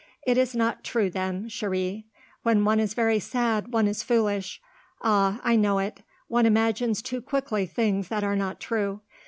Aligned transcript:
"It 0.25 0.35
is 0.35 0.55
not 0.55 0.83
true, 0.83 1.11
then, 1.11 1.43
chérie. 1.47 2.05
When 2.41 2.65
one 2.65 2.79
is 2.79 2.95
very 2.95 3.19
sad 3.19 3.67
one 3.71 3.85
is 3.87 4.01
foolish. 4.01 4.59
Ah, 5.03 5.39
I 5.43 5.55
know 5.55 5.77
it; 5.77 6.01
one 6.27 6.47
imagines 6.47 7.03
too 7.03 7.21
quickly 7.21 7.67
things 7.67 8.07
that 8.07 8.23
are 8.23 8.35
not 8.35 8.59
true. 8.59 9.01